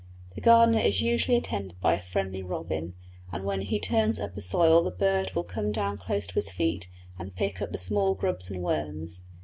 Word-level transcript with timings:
The 0.33 0.41
gardener 0.41 0.79
is 0.79 1.03
usually 1.03 1.37
attended 1.37 1.79
by 1.79 1.93
a 1.93 2.01
friendly 2.01 2.41
robin, 2.41 2.95
and 3.31 3.43
when 3.43 3.61
he 3.61 3.79
turns 3.79 4.19
up 4.19 4.33
the 4.33 4.41
soil 4.41 4.81
the 4.81 4.89
bird 4.89 5.35
will 5.35 5.43
come 5.43 5.71
down 5.71 5.99
close 5.99 6.25
to 6.25 6.33
his 6.33 6.49
feet 6.49 6.89
to 7.19 7.29
pick 7.29 7.61
up 7.61 7.71
the 7.71 7.77
small 7.77 8.15
grubs 8.15 8.49
and 8.49 8.63
worms. 8.63 9.27